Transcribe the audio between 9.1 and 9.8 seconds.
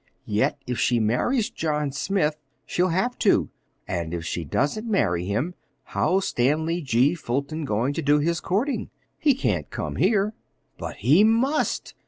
He can't